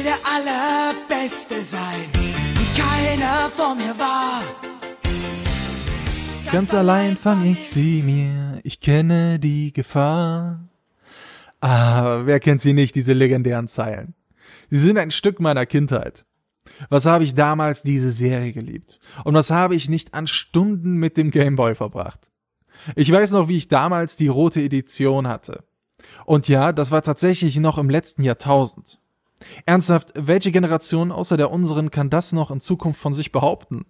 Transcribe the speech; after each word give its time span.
will 0.00 0.04
der 0.04 0.18
Allerbeste 0.24 1.62
sein, 1.62 2.08
wie 2.54 2.80
keiner 2.80 3.50
vor 3.50 3.74
mir 3.74 3.98
war. 3.98 4.40
Ganz 6.52 6.74
allein 6.74 7.16
fang 7.16 7.44
ich 7.44 7.70
sie 7.70 8.02
mir, 8.02 8.60
ich 8.64 8.80
kenne 8.80 9.38
die 9.38 9.72
Gefahr. 9.72 10.68
Ah, 11.60 12.22
wer 12.24 12.40
kennt 12.40 12.60
sie 12.60 12.72
nicht, 12.72 12.94
diese 12.94 13.12
legendären 13.12 13.68
Zeilen? 13.68 14.14
Sie 14.70 14.78
sind 14.78 14.98
ein 14.98 15.10
Stück 15.10 15.38
meiner 15.38 15.66
Kindheit. 15.66 16.24
Was 16.88 17.04
habe 17.04 17.24
ich 17.24 17.34
damals 17.34 17.82
diese 17.82 18.12
Serie 18.12 18.52
geliebt? 18.52 19.00
Und 19.24 19.34
was 19.34 19.50
habe 19.50 19.74
ich 19.74 19.88
nicht 19.88 20.14
an 20.14 20.26
Stunden 20.26 20.94
mit 20.94 21.16
dem 21.16 21.30
Gameboy 21.30 21.74
verbracht? 21.74 22.30
Ich 22.96 23.12
weiß 23.12 23.32
noch, 23.32 23.48
wie 23.48 23.58
ich 23.58 23.68
damals 23.68 24.16
die 24.16 24.28
rote 24.28 24.62
Edition 24.62 25.28
hatte. 25.28 25.64
Und 26.24 26.48
ja, 26.48 26.72
das 26.72 26.90
war 26.90 27.02
tatsächlich 27.02 27.58
noch 27.58 27.76
im 27.76 27.90
letzten 27.90 28.22
Jahrtausend. 28.22 28.99
Ernsthaft, 29.66 30.12
welche 30.14 30.52
Generation 30.52 31.12
außer 31.12 31.36
der 31.36 31.50
unseren 31.50 31.90
kann 31.90 32.10
das 32.10 32.32
noch 32.32 32.50
in 32.50 32.60
Zukunft 32.60 33.00
von 33.00 33.14
sich 33.14 33.32
behaupten? 33.32 33.84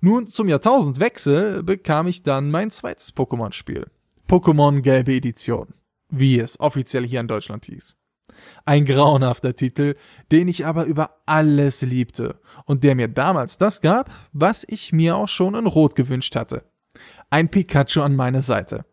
Nun, 0.00 0.26
zum 0.26 0.48
Jahrtausendwechsel 0.48 1.62
bekam 1.62 2.06
ich 2.06 2.22
dann 2.22 2.50
mein 2.50 2.70
zweites 2.70 3.16
Pokémon-Spiel. 3.16 3.86
Pokémon 4.28 4.80
Gelbe 4.82 5.14
Edition. 5.14 5.74
Wie 6.08 6.38
es 6.38 6.60
offiziell 6.60 7.06
hier 7.06 7.20
in 7.20 7.28
Deutschland 7.28 7.64
hieß. 7.66 7.96
Ein 8.64 8.84
grauenhafter 8.84 9.54
Titel, 9.54 9.96
den 10.30 10.48
ich 10.48 10.66
aber 10.66 10.84
über 10.84 11.22
alles 11.26 11.82
liebte 11.82 12.40
und 12.66 12.84
der 12.84 12.94
mir 12.94 13.08
damals 13.08 13.58
das 13.58 13.80
gab, 13.80 14.10
was 14.32 14.64
ich 14.68 14.92
mir 14.92 15.16
auch 15.16 15.28
schon 15.28 15.54
in 15.54 15.66
Rot 15.66 15.96
gewünscht 15.96 16.36
hatte. 16.36 16.64
Ein 17.30 17.50
Pikachu 17.50 18.02
an 18.02 18.14
meine 18.14 18.42
Seite. 18.42 18.84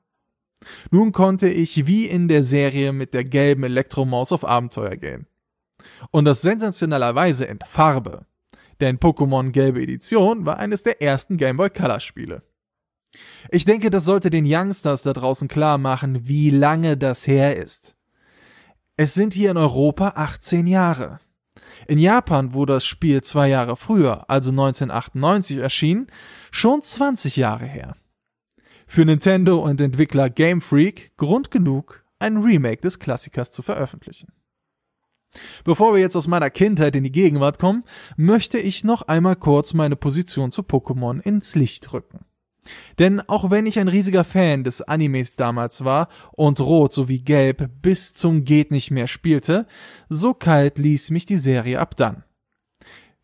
Nun 0.91 1.11
konnte 1.11 1.49
ich 1.49 1.87
wie 1.87 2.05
in 2.05 2.27
der 2.27 2.43
Serie 2.43 2.93
mit 2.93 3.13
der 3.13 3.25
gelben 3.25 3.63
Elektromaus 3.63 4.31
auf 4.31 4.45
Abenteuer 4.45 4.95
gehen. 4.95 5.27
Und 6.11 6.25
das 6.25 6.41
sensationellerweise 6.41 7.45
in 7.45 7.59
Farbe. 7.65 8.25
Denn 8.79 8.99
Pokémon 8.99 9.51
Gelbe 9.51 9.81
Edition 9.81 10.45
war 10.45 10.57
eines 10.57 10.83
der 10.83 11.01
ersten 11.01 11.37
Game 11.37 11.57
Boy 11.57 11.69
Color 11.69 11.99
Spiele. 11.99 12.43
Ich 13.51 13.65
denke, 13.65 13.89
das 13.89 14.05
sollte 14.05 14.29
den 14.29 14.45
Youngsters 14.47 15.03
da 15.03 15.13
draußen 15.13 15.47
klar 15.47 15.77
machen, 15.77 16.27
wie 16.27 16.49
lange 16.49 16.97
das 16.97 17.27
her 17.27 17.57
ist. 17.57 17.95
Es 18.97 19.13
sind 19.13 19.33
hier 19.33 19.51
in 19.51 19.57
Europa 19.57 20.13
18 20.15 20.67
Jahre. 20.67 21.19
In 21.87 21.97
Japan, 21.97 22.53
wo 22.53 22.65
das 22.65 22.85
Spiel 22.85 23.21
zwei 23.21 23.49
Jahre 23.49 23.75
früher, 23.75 24.29
also 24.29 24.51
1998 24.51 25.57
erschien, 25.57 26.07
schon 26.51 26.81
20 26.81 27.35
Jahre 27.35 27.65
her. 27.65 27.95
Für 28.87 29.05
Nintendo 29.05 29.57
und 29.59 29.81
Entwickler 29.81 30.29
Game 30.29 30.61
Freak 30.61 31.17
Grund 31.17 31.51
genug, 31.51 32.03
ein 32.19 32.37
Remake 32.37 32.81
des 32.81 32.99
Klassikers 32.99 33.51
zu 33.51 33.61
veröffentlichen. 33.61 34.31
Bevor 35.63 35.93
wir 35.93 36.01
jetzt 36.01 36.15
aus 36.15 36.27
meiner 36.27 36.49
Kindheit 36.49 36.95
in 36.95 37.03
die 37.03 37.11
Gegenwart 37.11 37.59
kommen, 37.59 37.83
möchte 38.17 38.57
ich 38.57 38.83
noch 38.83 39.03
einmal 39.03 39.35
kurz 39.35 39.73
meine 39.73 39.95
Position 39.95 40.51
zu 40.51 40.61
Pokémon 40.61 41.21
ins 41.21 41.55
Licht 41.55 41.93
rücken. 41.93 42.25
Denn 42.99 43.19
auch 43.21 43.51
wenn 43.51 43.65
ich 43.65 43.79
ein 43.79 43.87
riesiger 43.87 44.23
Fan 44.23 44.63
des 44.63 44.81
Animes 44.81 45.35
damals 45.35 45.83
war 45.83 46.07
und 46.31 46.61
Rot 46.61 46.93
sowie 46.93 47.19
Gelb 47.19 47.69
bis 47.81 48.13
zum 48.13 48.45
geht 48.45 48.71
nicht 48.71 48.91
mehr 48.91 49.07
spielte, 49.07 49.67
so 50.09 50.33
kalt 50.33 50.77
ließ 50.77 51.09
mich 51.09 51.25
die 51.25 51.37
Serie 51.37 51.79
ab 51.79 51.95
dann. 51.95 52.23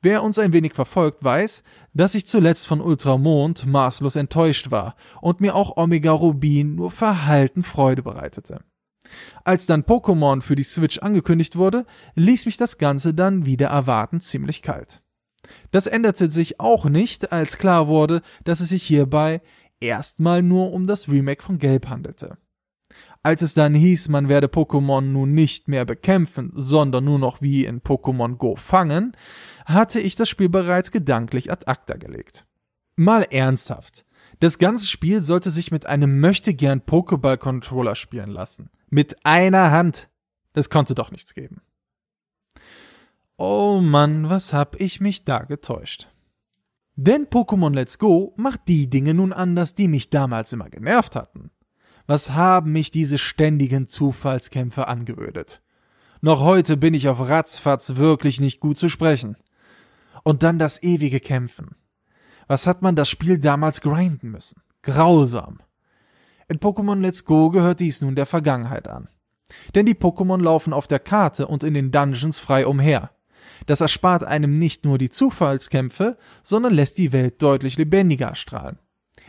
Wer 0.02 0.24
uns 0.24 0.40
ein 0.40 0.54
wenig 0.54 0.74
verfolgt, 0.74 1.24
weiß, 1.24 1.64
dass 1.94 2.16
ich 2.16 2.26
zuletzt 2.26 2.68
von 2.68 2.80
Ultramond 2.80 3.66
maßlos 3.66 4.16
enttäuscht 4.16 4.72
war 4.72 4.96
und 5.22 5.42
mir 5.42 5.56
auch 5.56 5.76
Omega 5.76 6.12
Rubin 6.12 6.76
nur 6.76 6.90
verhalten 6.90 7.64
Freude 7.64 8.02
bereitete. 8.02 8.62
Als 9.44 9.66
dann 9.66 9.84
Pokémon 9.84 10.42
für 10.42 10.56
die 10.56 10.64
Switch 10.64 11.00
angekündigt 11.00 11.56
wurde, 11.56 11.86
ließ 12.16 12.46
mich 12.46 12.58
das 12.58 12.78
Ganze 12.78 13.14
dann 13.14 13.46
wieder 13.46 13.68
erwarten 13.68 14.20
ziemlich 14.22 14.62
kalt. 14.62 15.02
Das 15.72 15.88
änderte 15.88 16.32
sich 16.32 16.60
auch 16.60 16.86
nicht, 16.86 17.32
als 17.32 17.58
klar 17.58 17.88
wurde, 17.88 18.22
dass 18.44 18.60
es 18.60 18.70
sich 18.70 18.84
hierbei 18.84 19.42
erstmal 19.80 20.44
nur 20.44 20.74
um 20.74 20.86
das 20.86 21.08
Remake 21.08 21.44
von 21.44 21.58
Gelb 21.58 21.88
handelte. 21.88 22.38
Als 23.22 23.42
es 23.42 23.54
dann 23.54 23.74
hieß, 23.74 24.08
man 24.10 24.30
werde 24.30 24.48
Pokémon 24.48 25.02
nun 25.02 25.34
nicht 25.34 25.68
mehr 25.68 25.84
bekämpfen, 25.84 26.52
sondern 26.56 27.04
nur 27.04 27.20
noch 27.20 27.42
wie 27.42 27.66
in 27.66 27.82
Pokémon 27.82 28.38
Go 28.38 28.56
fangen, 28.56 29.16
hatte 29.66 30.00
ich 30.00 30.16
das 30.16 30.30
Spiel 30.30 30.50
bereits 30.50 30.92
gedanklich 30.92 31.52
ad 31.52 31.66
acta 31.68 31.98
gelegt. 31.98 32.46
Mal 32.96 33.24
ernsthaft. 33.24 34.06
Das 34.40 34.58
ganze 34.58 34.88
Spiel 34.88 35.22
sollte 35.22 35.52
sich 35.52 35.70
mit 35.70 35.86
einem 35.86 36.22
möchtegern 36.22 36.82
Pokéball-Controller 36.82 37.96
spielen 37.96 38.30
lassen. 38.30 38.70
Mit 38.90 39.26
einer 39.26 39.72
Hand. 39.72 40.10
Das 40.54 40.70
konnte 40.70 40.96
doch 40.96 41.12
nichts 41.12 41.34
geben. 41.34 41.62
Oh 43.38 43.80
Mann, 43.82 44.30
was 44.30 44.52
hab 44.52 44.80
ich 44.80 45.00
mich 45.00 45.24
da 45.24 45.40
getäuscht. 45.40 46.10
Denn 46.96 47.28
Pokémon 47.28 47.74
Let's 47.74 47.98
Go 47.98 48.34
macht 48.36 48.68
die 48.68 48.90
Dinge 48.90 49.14
nun 49.14 49.32
anders, 49.32 49.76
die 49.76 49.88
mich 49.88 50.10
damals 50.10 50.52
immer 50.52 50.70
genervt 50.70 51.16
hatten. 51.16 51.52
Was 52.08 52.32
haben 52.32 52.74
mich 52.74 52.92
diese 52.92 53.18
ständigen 53.18 53.88
Zufallskämpfe 53.88 54.88
angeödet? 54.88 55.62
Noch 56.22 56.42
heute 56.42 56.76
bin 56.76 56.94
ich 56.94 57.08
auf 57.08 57.20
Ratzfatz 57.20 57.96
wirklich 57.96 58.42
nicht 58.42 58.60
gut 58.60 58.78
zu 58.78 58.90
sprechen. 58.90 59.38
Und 60.24 60.44
dann 60.44 60.60
das 60.60 60.84
ewige 60.84 61.22
Kämpfen. 61.22 61.76
Was 62.48 62.68
hat 62.68 62.82
man 62.82 62.96
das 62.98 63.10
Spiel 63.10 63.40
damals 63.40 63.80
grinden 63.80 64.32
müssen? 64.32 64.62
Grausam. 64.82 65.60
In 66.50 66.60
Pokémon 66.60 67.00
Let's 67.00 67.26
Go 67.26 67.52
gehört 67.52 67.80
dies 67.80 68.02
nun 68.02 68.16
der 68.16 68.26
Vergangenheit 68.26 68.88
an. 68.88 69.08
Denn 69.76 69.86
die 69.86 69.94
Pokémon 69.94 70.42
laufen 70.42 70.74
auf 70.74 70.88
der 70.88 71.00
Karte 71.00 71.48
und 71.48 71.64
in 71.64 71.76
den 71.76 71.92
Dungeons 71.92 72.40
frei 72.40 72.66
umher. 72.66 73.12
Das 73.68 73.82
erspart 73.82 74.24
einem 74.24 74.58
nicht 74.58 74.84
nur 74.84 74.98
die 74.98 75.12
Zufallskämpfe, 75.12 76.18
sondern 76.42 76.74
lässt 76.74 76.98
die 76.98 77.14
Welt 77.14 77.42
deutlich 77.42 77.78
lebendiger 77.78 78.34
strahlen. 78.34 78.80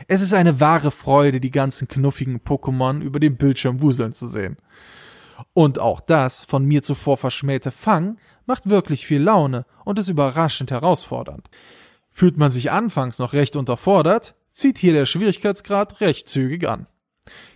Es 0.09 0.23
ist 0.23 0.33
eine 0.33 0.61
wahre 0.61 0.91
Freude, 0.91 1.41
die 1.41 1.51
ganzen 1.51 1.89
knuffigen 1.89 2.41
Pokémon 2.41 3.03
über 3.03 3.21
dem 3.21 3.37
Bildschirm 3.37 3.83
wuseln 3.83 4.15
zu 4.15 4.27
sehen. 4.27 4.57
Und 5.53 5.79
auch 5.79 6.01
das 6.01 6.47
von 6.47 6.65
mir 6.65 6.83
zuvor 6.83 7.19
verschmähte 7.19 7.71
Fang 7.71 8.19
macht 8.47 8.71
wirklich 8.71 9.07
viel 9.07 9.21
Laune 9.21 9.67
und 9.85 9.99
ist 9.99 10.09
überraschend 10.09 10.71
herausfordernd. 10.71 11.51
Fühlt 12.11 12.39
man 12.39 12.51
sich 12.51 12.71
anfangs 12.71 13.19
noch 13.19 13.35
recht 13.35 13.57
unterfordert, 13.57 14.35
zieht 14.53 14.79
hier 14.79 14.95
der 14.95 15.07
Schwierigkeitsgrad 15.07 16.01
recht 16.01 16.27
zügig 16.27 16.67
an. 16.67 16.87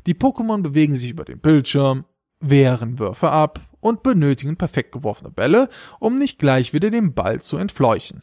Die 0.07 0.15
Pokémon 0.15 0.63
bewegen 0.63 0.95
sich 0.95 1.11
über 1.11 1.25
den 1.25 1.41
Bildschirm, 1.41 2.05
wehren 2.41 2.99
Würfe 2.99 3.31
ab 3.31 3.61
und 3.81 4.03
benötigen 4.03 4.57
perfekt 4.57 4.93
geworfene 4.93 5.31
Bälle, 5.31 5.69
um 5.99 6.19
nicht 6.19 6.39
gleich 6.39 6.73
wieder 6.73 6.91
den 6.91 7.15
Ball 7.15 7.41
zu 7.41 7.57
entfleuchen. 7.57 8.23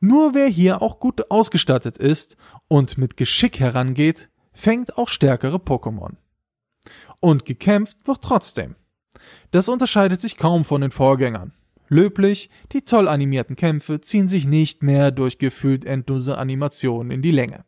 Nur 0.00 0.34
wer 0.34 0.46
hier 0.46 0.80
auch 0.80 1.00
gut 1.00 1.30
ausgestattet 1.30 1.98
ist 1.98 2.36
und 2.68 2.98
mit 2.98 3.16
Geschick 3.16 3.58
herangeht, 3.58 4.28
fängt 4.52 4.96
auch 4.96 5.08
stärkere 5.08 5.56
Pokémon. 5.56 6.14
Und 7.20 7.44
gekämpft 7.44 8.06
wird 8.06 8.22
trotzdem. 8.22 8.76
Das 9.50 9.68
unterscheidet 9.68 10.20
sich 10.20 10.36
kaum 10.36 10.64
von 10.64 10.80
den 10.80 10.92
Vorgängern. 10.92 11.52
Löblich, 11.88 12.50
die 12.72 12.82
toll 12.82 13.08
animierten 13.08 13.56
Kämpfe 13.56 14.00
ziehen 14.00 14.28
sich 14.28 14.46
nicht 14.46 14.82
mehr 14.82 15.10
durch 15.10 15.38
gefühlt 15.38 15.84
endlose 15.84 16.38
Animationen 16.38 17.10
in 17.10 17.22
die 17.22 17.30
Länge. 17.30 17.64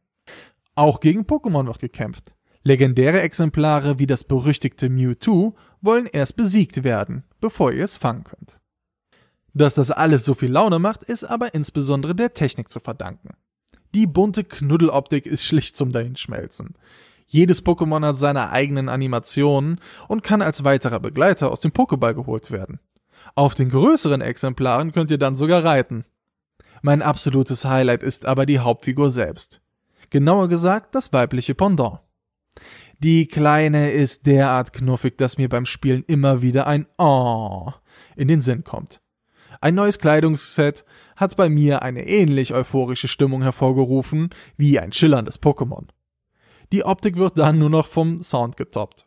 Auch 0.81 1.01
gegen 1.01 1.27
Pokémon 1.27 1.67
wird 1.67 1.79
gekämpft. 1.79 2.35
Legendäre 2.63 3.21
Exemplare 3.21 3.99
wie 3.99 4.07
das 4.07 4.25
berüchtigte 4.25 4.89
Mewtwo 4.89 5.55
wollen 5.83 6.07
erst 6.07 6.37
besiegt 6.37 6.85
werden, 6.85 7.25
bevor 7.39 7.71
ihr 7.71 7.85
es 7.85 7.99
fangen 7.99 8.25
könnt. 8.25 8.63
Dass 9.53 9.75
das 9.75 9.91
alles 9.91 10.25
so 10.25 10.33
viel 10.33 10.51
Laune 10.51 10.79
macht, 10.79 11.05
ist 11.05 11.25
aber 11.25 11.53
insbesondere 11.53 12.15
der 12.15 12.33
Technik 12.33 12.71
zu 12.71 12.81
verdanken. 12.81 13.35
Die 13.95 14.07
bunte 14.07 14.43
Knuddeloptik 14.43 15.27
ist 15.27 15.45
schlicht 15.45 15.77
zum 15.77 15.93
Dahinschmelzen. 15.93 16.73
Jedes 17.27 17.63
Pokémon 17.63 18.03
hat 18.07 18.17
seine 18.17 18.49
eigenen 18.49 18.89
Animationen 18.89 19.81
und 20.09 20.23
kann 20.23 20.41
als 20.41 20.65
weiterer 20.65 20.99
Begleiter 20.99 21.51
aus 21.53 21.61
dem 21.61 21.73
Pokéball 21.73 22.15
geholt 22.15 22.51
werden. 22.51 22.81
Auf 23.35 23.55
den 23.55 23.69
größeren 23.69 24.23
Exemplaren 24.23 24.93
könnt 24.93 25.11
ihr 25.11 25.19
dann 25.19 25.35
sogar 25.37 25.63
reiten. 25.63 26.07
Mein 26.81 27.03
absolutes 27.03 27.67
Highlight 27.67 28.03
ist 28.03 28.25
aber 28.25 28.47
die 28.47 28.61
Hauptfigur 28.61 29.11
selbst 29.11 29.60
genauer 30.11 30.49
gesagt 30.49 30.95
das 30.95 31.13
weibliche 31.13 31.55
Pendant. 31.55 32.01
Die 32.99 33.27
Kleine 33.27 33.93
ist 33.93 34.27
derart 34.27 34.73
knuffig, 34.73 35.17
dass 35.17 35.39
mir 35.39 35.49
beim 35.49 35.65
Spielen 35.65 36.05
immer 36.07 36.43
wieder 36.43 36.67
ein 36.67 36.87
Oh 36.99 37.73
in 38.17 38.29
den 38.29 38.41
Sinn 38.41 38.65
kommt. 38.65 39.01
Ein 39.63 39.75
neues 39.75 39.99
Kleidungsset 39.99 40.85
hat 41.17 41.37
bei 41.37 41.49
mir 41.49 41.83
eine 41.83 42.09
ähnlich 42.09 42.55
euphorische 42.55 43.09
Stimmung 43.09 43.43
hervorgerufen 43.43 44.31
wie 44.57 44.79
ein 44.79 44.93
schillerndes 44.93 45.43
Pokémon. 45.43 45.87
Die 46.73 46.85
Optik 46.85 47.17
wird 47.17 47.39
dann 47.39 47.59
nur 47.59 47.71
noch 47.71 47.87
vom 47.87 48.23
Sound 48.23 48.57
getoppt. 48.57 49.07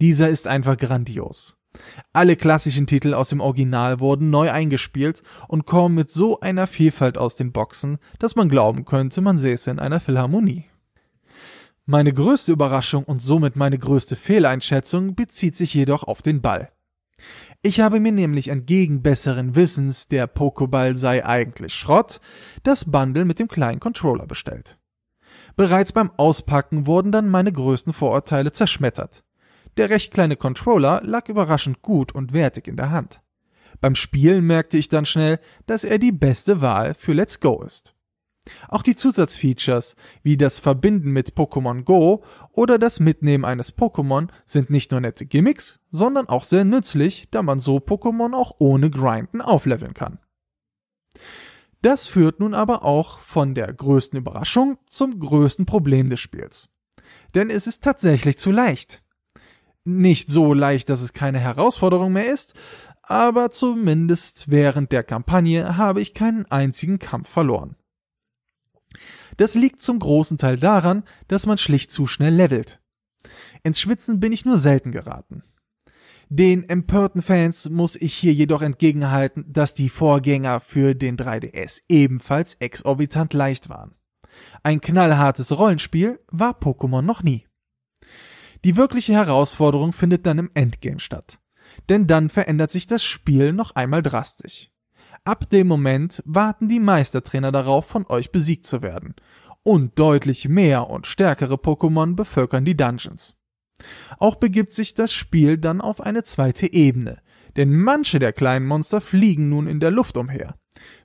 Dieser 0.00 0.28
ist 0.28 0.46
einfach 0.46 0.76
grandios. 0.76 1.56
Alle 2.12 2.36
klassischen 2.36 2.86
Titel 2.86 3.14
aus 3.14 3.30
dem 3.30 3.40
Original 3.40 4.00
wurden 4.00 4.30
neu 4.30 4.50
eingespielt 4.50 5.22
und 5.48 5.66
kommen 5.66 5.94
mit 5.94 6.10
so 6.10 6.40
einer 6.40 6.66
Vielfalt 6.66 7.18
aus 7.18 7.36
den 7.36 7.52
Boxen, 7.52 7.98
dass 8.18 8.36
man 8.36 8.48
glauben 8.48 8.84
könnte, 8.84 9.20
man 9.20 9.38
säße 9.38 9.70
in 9.70 9.78
einer 9.78 10.00
Philharmonie. 10.00 10.66
Meine 11.86 12.14
größte 12.14 12.52
Überraschung 12.52 13.04
und 13.04 13.20
somit 13.20 13.56
meine 13.56 13.78
größte 13.78 14.16
Fehleinschätzung 14.16 15.14
bezieht 15.14 15.56
sich 15.56 15.74
jedoch 15.74 16.04
auf 16.04 16.22
den 16.22 16.40
Ball. 16.40 16.70
Ich 17.62 17.80
habe 17.80 18.00
mir 18.00 18.12
nämlich 18.12 18.48
entgegen 18.48 19.02
besseren 19.02 19.54
Wissens, 19.54 20.08
der 20.08 20.26
Pokéball 20.26 20.96
sei 20.96 21.24
eigentlich 21.24 21.74
Schrott, 21.74 22.20
das 22.62 22.90
Bundle 22.90 23.24
mit 23.24 23.38
dem 23.38 23.48
kleinen 23.48 23.80
Controller 23.80 24.26
bestellt. 24.26 24.78
Bereits 25.56 25.92
beim 25.92 26.10
Auspacken 26.16 26.86
wurden 26.86 27.12
dann 27.12 27.28
meine 27.28 27.52
größten 27.52 27.92
Vorurteile 27.92 28.52
zerschmettert. 28.52 29.24
Der 29.76 29.90
recht 29.90 30.12
kleine 30.12 30.36
Controller 30.36 31.00
lag 31.04 31.28
überraschend 31.28 31.82
gut 31.82 32.14
und 32.14 32.32
wertig 32.32 32.68
in 32.68 32.76
der 32.76 32.90
Hand. 32.90 33.20
Beim 33.80 33.96
Spielen 33.96 34.46
merkte 34.46 34.78
ich 34.78 34.88
dann 34.88 35.04
schnell, 35.04 35.40
dass 35.66 35.84
er 35.84 35.98
die 35.98 36.12
beste 36.12 36.60
Wahl 36.60 36.94
für 36.94 37.12
Let's 37.12 37.40
Go 37.40 37.62
ist. 37.62 37.94
Auch 38.68 38.82
die 38.82 38.94
Zusatzfeatures 38.94 39.96
wie 40.22 40.36
das 40.36 40.58
Verbinden 40.58 41.10
mit 41.10 41.34
Pokémon 41.34 41.82
Go 41.82 42.22
oder 42.52 42.78
das 42.78 43.00
Mitnehmen 43.00 43.44
eines 43.44 43.76
Pokémon 43.76 44.28
sind 44.44 44.70
nicht 44.70 44.90
nur 44.90 45.00
nette 45.00 45.26
Gimmicks, 45.26 45.80
sondern 45.90 46.28
auch 46.28 46.44
sehr 46.44 46.64
nützlich, 46.64 47.28
da 47.30 47.42
man 47.42 47.58
so 47.58 47.78
Pokémon 47.78 48.34
auch 48.34 48.56
ohne 48.58 48.90
Grinden 48.90 49.40
aufleveln 49.40 49.94
kann. 49.94 50.18
Das 51.80 52.06
führt 52.06 52.40
nun 52.40 52.54
aber 52.54 52.84
auch 52.84 53.18
von 53.20 53.54
der 53.54 53.72
größten 53.72 54.18
Überraschung 54.18 54.78
zum 54.86 55.18
größten 55.18 55.66
Problem 55.66 56.10
des 56.10 56.20
Spiels. 56.20 56.68
Denn 57.34 57.50
es 57.50 57.66
ist 57.66 57.82
tatsächlich 57.82 58.38
zu 58.38 58.50
leicht. 58.50 59.03
Nicht 59.84 60.30
so 60.30 60.54
leicht, 60.54 60.88
dass 60.88 61.02
es 61.02 61.12
keine 61.12 61.38
Herausforderung 61.38 62.12
mehr 62.12 62.30
ist, 62.30 62.54
aber 63.02 63.50
zumindest 63.50 64.50
während 64.50 64.92
der 64.92 65.04
Kampagne 65.04 65.76
habe 65.76 66.00
ich 66.00 66.14
keinen 66.14 66.46
einzigen 66.46 66.98
Kampf 66.98 67.28
verloren. 67.28 67.76
Das 69.36 69.54
liegt 69.54 69.82
zum 69.82 69.98
großen 69.98 70.38
Teil 70.38 70.56
daran, 70.56 71.04
dass 71.28 71.46
man 71.46 71.58
schlicht 71.58 71.90
zu 71.90 72.06
schnell 72.06 72.34
levelt. 72.34 72.80
Ins 73.62 73.80
Schwitzen 73.80 74.20
bin 74.20 74.32
ich 74.32 74.44
nur 74.44 74.58
selten 74.58 74.92
geraten. 74.92 75.42
Den 76.28 76.68
empörten 76.68 77.22
Fans 77.22 77.68
muss 77.68 77.96
ich 77.96 78.14
hier 78.14 78.32
jedoch 78.32 78.62
entgegenhalten, 78.62 79.44
dass 79.52 79.74
die 79.74 79.88
Vorgänger 79.88 80.60
für 80.60 80.94
den 80.94 81.16
3DS 81.16 81.82
ebenfalls 81.88 82.54
exorbitant 82.54 83.34
leicht 83.34 83.68
waren. 83.68 83.94
Ein 84.62 84.80
knallhartes 84.80 85.56
Rollenspiel 85.56 86.20
war 86.30 86.58
Pokémon 86.58 87.02
noch 87.02 87.22
nie. 87.22 87.46
Die 88.64 88.76
wirkliche 88.76 89.12
Herausforderung 89.12 89.92
findet 89.92 90.26
dann 90.26 90.38
im 90.38 90.50
Endgame 90.54 90.98
statt. 90.98 91.38
Denn 91.88 92.06
dann 92.06 92.30
verändert 92.30 92.70
sich 92.70 92.86
das 92.86 93.04
Spiel 93.04 93.52
noch 93.52 93.74
einmal 93.74 94.02
drastisch. 94.02 94.70
Ab 95.24 95.48
dem 95.50 95.66
Moment 95.66 96.22
warten 96.26 96.68
die 96.68 96.80
Meistertrainer 96.80 97.52
darauf, 97.52 97.86
von 97.86 98.06
euch 98.06 98.32
besiegt 98.32 98.66
zu 98.66 98.82
werden. 98.82 99.14
Und 99.62 99.98
deutlich 99.98 100.48
mehr 100.48 100.88
und 100.88 101.06
stärkere 101.06 101.54
Pokémon 101.54 102.14
bevölkern 102.14 102.64
die 102.64 102.76
Dungeons. 102.76 103.36
Auch 104.18 104.36
begibt 104.36 104.72
sich 104.72 104.94
das 104.94 105.12
Spiel 105.12 105.58
dann 105.58 105.80
auf 105.80 106.00
eine 106.00 106.22
zweite 106.22 106.72
Ebene, 106.72 107.20
denn 107.56 107.74
manche 107.74 108.18
der 108.18 108.32
kleinen 108.32 108.66
Monster 108.66 109.00
fliegen 109.00 109.48
nun 109.48 109.66
in 109.66 109.80
der 109.80 109.90
Luft 109.90 110.16
umher. 110.16 110.56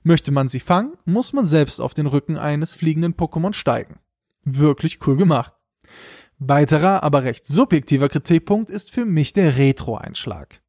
Möchte 0.02 0.32
man 0.32 0.48
sie 0.48 0.60
fangen, 0.60 0.94
muss 1.04 1.32
man 1.32 1.46
selbst 1.46 1.80
auf 1.80 1.94
den 1.94 2.06
Rücken 2.06 2.36
eines 2.36 2.74
fliegenden 2.74 3.14
Pokémon 3.14 3.52
steigen. 3.52 4.00
Wirklich 4.44 5.06
cool 5.06 5.16
gemacht. 5.16 5.54
Weiterer, 6.40 7.02
aber 7.02 7.22
recht 7.22 7.46
subjektiver 7.46 8.08
Kritikpunkt 8.08 8.70
ist 8.70 8.90
für 8.90 9.04
mich 9.04 9.34
der 9.34 9.58
Retro-Einschlag. 9.58 10.62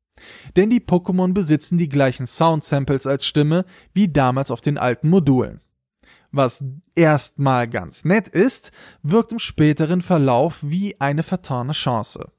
Denn 0.57 0.69
die 0.69 0.81
Pokémon 0.81 1.33
besitzen 1.33 1.77
die 1.77 1.87
gleichen 1.89 2.27
Sound-Samples 2.27 3.07
als 3.07 3.25
Stimme 3.25 3.65
wie 3.93 4.09
damals 4.09 4.51
auf 4.51 4.59
den 4.59 4.77
alten 4.77 5.09
Modulen. 5.09 5.61
Was 6.31 6.65
erstmal 6.93 7.69
ganz 7.69 8.03
nett 8.03 8.27
ist, 8.27 8.71
wirkt 9.01 9.31
im 9.31 9.39
späteren 9.39 10.01
Verlauf 10.01 10.59
wie 10.61 10.99
eine 10.99 11.23
vertane 11.23 11.71
Chance. 11.71 12.31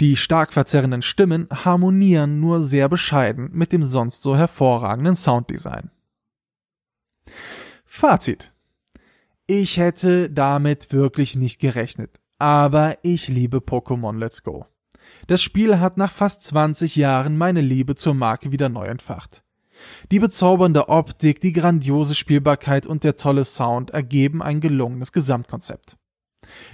Die 0.00 0.18
stark 0.18 0.52
verzerrenden 0.52 1.00
Stimmen 1.00 1.48
harmonieren 1.50 2.40
nur 2.40 2.62
sehr 2.62 2.90
bescheiden 2.90 3.48
mit 3.52 3.72
dem 3.72 3.84
sonst 3.84 4.22
so 4.22 4.36
hervorragenden 4.36 5.16
Sounddesign. 5.16 5.90
Fazit. 7.86 8.52
Ich 9.46 9.78
hätte 9.78 10.28
damit 10.28 10.92
wirklich 10.92 11.36
nicht 11.36 11.60
gerechnet, 11.60 12.20
aber 12.38 12.98
ich 13.02 13.28
liebe 13.28 13.58
Pokémon 13.58 14.18
Let's 14.18 14.42
Go. 14.42 14.66
Das 15.26 15.42
Spiel 15.42 15.78
hat 15.78 15.96
nach 15.96 16.12
fast 16.12 16.42
20 16.42 16.96
Jahren 16.96 17.36
meine 17.36 17.60
Liebe 17.60 17.94
zur 17.94 18.14
Marke 18.14 18.52
wieder 18.52 18.68
neu 18.68 18.86
entfacht. 18.86 19.42
Die 20.10 20.18
bezaubernde 20.18 20.88
Optik, 20.88 21.40
die 21.40 21.52
grandiose 21.52 22.14
Spielbarkeit 22.14 22.86
und 22.86 23.04
der 23.04 23.16
tolle 23.16 23.44
Sound 23.44 23.90
ergeben 23.90 24.42
ein 24.42 24.60
gelungenes 24.60 25.12
Gesamtkonzept. 25.12 25.96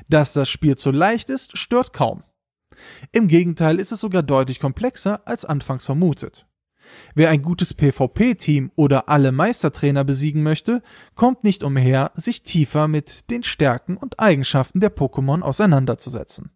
Dass 0.08 0.32
das 0.32 0.48
Spiel 0.48 0.76
zu 0.76 0.90
leicht 0.90 1.30
ist, 1.30 1.56
stört 1.56 1.92
kaum. 1.92 2.22
Im 3.10 3.28
Gegenteil 3.28 3.78
ist 3.78 3.92
es 3.92 4.00
sogar 4.00 4.22
deutlich 4.22 4.60
komplexer 4.60 5.26
als 5.26 5.44
anfangs 5.44 5.84
vermutet. 5.84 6.46
Wer 7.14 7.30
ein 7.30 7.42
gutes 7.42 7.74
PvP-Team 7.74 8.72
oder 8.76 9.08
alle 9.08 9.32
Meistertrainer 9.32 10.04
besiegen 10.04 10.42
möchte, 10.42 10.82
kommt 11.14 11.44
nicht 11.44 11.62
umher, 11.62 12.12
sich 12.14 12.42
tiefer 12.42 12.88
mit 12.88 13.30
den 13.30 13.42
Stärken 13.42 13.96
und 13.96 14.20
Eigenschaften 14.20 14.80
der 14.80 14.94
Pokémon 14.94 15.42
auseinanderzusetzen. 15.42 16.50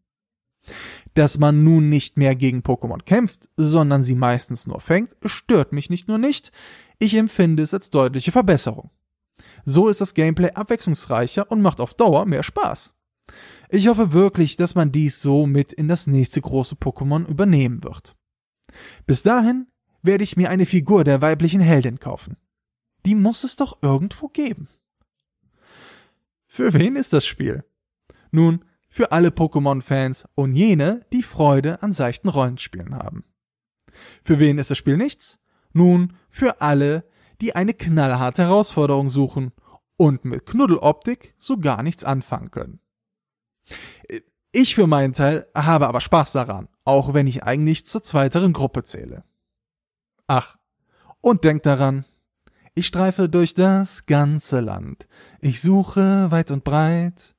Dass 1.15 1.39
man 1.39 1.65
nun 1.65 1.89
nicht 1.89 2.17
mehr 2.17 2.35
gegen 2.35 2.61
Pokémon 2.61 3.03
kämpft, 3.03 3.49
sondern 3.57 4.03
sie 4.03 4.17
meistens 4.17 4.67
nur 4.67 4.81
fängt, 4.81 5.17
stört 5.25 5.73
mich 5.73 5.91
nicht 5.91 6.09
nur 6.09 6.19
nicht, 6.19 6.53
ich 6.99 7.15
empfinde 7.15 7.63
es 7.63 7.75
als 7.75 7.91
deutliche 7.91 8.33
Verbesserung. 8.33 8.91
So 9.65 9.89
ist 9.89 10.01
das 10.01 10.15
Gameplay 10.15 10.51
abwechslungsreicher 10.51 11.51
und 11.51 11.63
macht 11.63 11.81
auf 11.81 11.95
Dauer 11.95 12.27
mehr 12.27 12.43
Spaß. 12.43 12.97
Ich 13.69 13.89
hoffe 13.89 14.13
wirklich, 14.13 14.57
dass 14.57 14.75
man 14.75 14.93
dies 14.93 15.21
so 15.21 15.47
mit 15.47 15.73
in 15.73 15.89
das 15.89 16.07
nächste 16.07 16.41
große 16.41 16.77
Pokémon 16.77 17.27
übernehmen 17.27 17.83
wird. 17.83 18.17
Bis 19.07 19.23
dahin 19.23 19.67
werde 20.07 20.25
ich 20.25 20.37
mir 20.37 20.51
eine 20.51 20.67
Figur 20.67 21.05
der 21.05 21.21
weiblichen 21.21 21.61
Heldin 21.61 22.01
kaufen. 22.01 22.37
Die 23.05 23.15
muss 23.15 23.45
es 23.45 23.57
doch 23.57 23.83
irgendwo 23.83 24.29
geben. 24.29 24.69
Für 26.47 26.73
wen 26.73 26.97
ist 26.97 27.13
das 27.13 27.27
Spiel? 27.27 27.65
Nun, 28.31 28.65
für 28.89 29.13
alle 29.13 29.29
Pokémon-Fans 29.29 30.27
und 30.35 30.55
jene, 30.55 31.05
die 31.13 31.23
Freude 31.23 31.83
an 31.83 31.93
seichten 31.93 32.29
Rollenspielen 32.29 32.95
haben. 32.95 33.25
Für 34.25 34.39
wen 34.39 34.59
ist 34.59 34.71
das 34.71 34.79
Spiel 34.79 34.97
nichts? 34.97 35.41
Nun, 35.73 36.15
für 36.31 36.61
alle, 36.61 37.05
die 37.41 37.55
eine 37.55 37.75
knallharte 37.75 38.45
Herausforderung 38.45 39.11
suchen 39.11 39.53
und 39.97 40.25
mit 40.25 40.47
Knuddeloptik 40.47 41.35
so 41.39 41.59
gar 41.59 41.83
nichts 41.83 42.05
anfangen 42.05 42.51
können. 42.51 42.81
Ich 44.53 44.75
für 44.75 44.87
meinen 44.87 45.13
Teil 45.13 45.47
habe 45.55 45.89
aber 45.89 46.01
Spaß 46.01 46.33
daran, 46.33 46.69
auch 46.85 47.13
wenn 47.13 47.27
ich 47.27 47.45
eigentlich 47.45 47.87
zur 47.87 48.03
zweiteren 48.03 48.53
Gruppe 48.53 48.85
zähle. 48.85 49.25
Ach, 50.29 50.57
und 51.21 51.45
denkt 51.45 51.67
daran, 51.67 52.05
ich 52.75 52.87
streife 52.87 53.29
durch 53.29 53.55
das 53.55 54.07
ganze 54.07 54.61
Land. 54.61 55.07
Ich 55.41 55.61
suche 55.61 56.31
weit 56.31 56.51
und 56.51 56.65
breit 56.65 57.35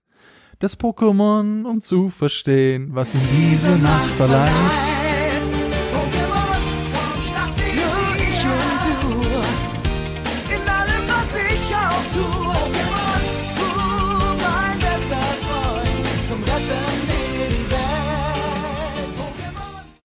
das 0.59 0.79
Pokémon, 0.79 1.65
um 1.65 1.81
zu 1.81 2.09
verstehen, 2.09 2.95
was 2.95 3.13
ihm 3.13 3.21
diese 3.31 3.75
Macht 3.77 4.09
verleiht. 4.11 4.96